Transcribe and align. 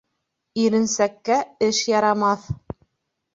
Иренсәккә 0.61 1.37
эш 1.67 1.83
ярамаҫ. 1.91 2.49